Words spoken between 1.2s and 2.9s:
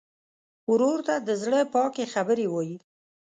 د زړه پاکې خبرې وایې.